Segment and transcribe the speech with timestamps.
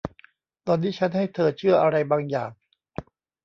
[0.67, 2.51] ตอนนี้ชั้นให้เธอเชื่ออะไรบางอย่าง